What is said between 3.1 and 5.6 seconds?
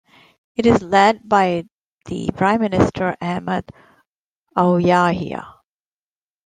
Ahmed Ouyahia.